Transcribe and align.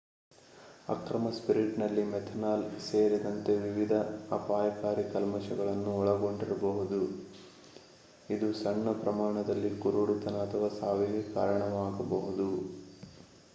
ಅಕ್ರಮ 0.87 1.29
ಸ್ಪಿರಿಟ್ 1.35 1.75
ನಲ್ಲಿ 1.79 2.03
ಮೆಥನಾಲ್ 2.11 2.63
ಸೇರಿದಂತೆ 2.85 3.53
ವಿವಿಧ 3.59 3.93
ಅಪಾಯಕಾರಿ 4.31 5.03
ಕಲ್ಮಶಗಳನ್ನು 5.11 5.91
ಒಳಗೊಂಡಿರಬಹುದು 5.99 7.01
ಇದು 8.29 8.49
ಸಣ್ಣ 8.61 8.93
ಪ್ರಮಾಣದಲ್ಲಿ 9.03 9.71
ಕುರುಡುತನ 9.79 10.39
ಅಥವಾ 10.47 10.69
ಸಾವಿಗೆ 10.79 11.21
ಕಾರಣವಾಗಬಹುದು 11.33 12.49